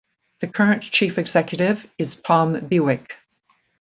The 0.39 0.47
current 0.47 0.81
chief 0.81 1.19
executive 1.19 1.87
is 1.99 2.15
Tom 2.15 2.55
Bewick. 2.55 3.11